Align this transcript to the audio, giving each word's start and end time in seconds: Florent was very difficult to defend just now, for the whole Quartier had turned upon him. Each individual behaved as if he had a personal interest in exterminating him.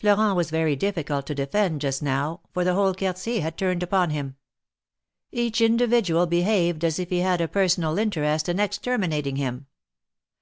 Florent 0.00 0.34
was 0.36 0.48
very 0.50 0.74
difficult 0.74 1.26
to 1.26 1.34
defend 1.34 1.82
just 1.82 2.02
now, 2.02 2.40
for 2.54 2.64
the 2.64 2.72
whole 2.72 2.94
Quartier 2.94 3.42
had 3.42 3.58
turned 3.58 3.82
upon 3.82 4.08
him. 4.08 4.36
Each 5.30 5.60
individual 5.60 6.26
behaved 6.26 6.82
as 6.82 6.98
if 6.98 7.10
he 7.10 7.18
had 7.20 7.42
a 7.42 7.46
personal 7.48 7.98
interest 7.98 8.48
in 8.48 8.58
exterminating 8.58 9.36
him. 9.36 9.66